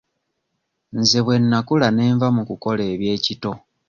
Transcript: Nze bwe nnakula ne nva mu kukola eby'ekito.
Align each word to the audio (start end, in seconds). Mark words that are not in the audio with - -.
Nze 0.99 1.19
bwe 1.25 1.35
nnakula 1.41 1.87
ne 1.91 2.05
nva 2.15 2.27
mu 2.35 2.41
kukola 2.49 2.83
eby'ekito. 2.93 3.51